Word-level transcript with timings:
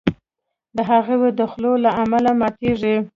د 0.75 0.77
هغوی 0.89 1.29
د 1.39 1.41
خولو 1.51 1.73
له 1.85 1.91
امله 2.03 2.31
ماتیږي. 2.39 2.95